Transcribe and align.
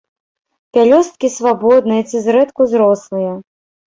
Пялёсткі 0.77 1.27
свабодныя 1.33 2.03
ці 2.11 2.17
зрэдку 2.27 2.61
зрослыя. 2.75 3.37